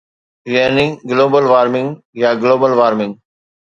[0.55, 1.89] يعني global warming
[2.21, 3.13] يا global warming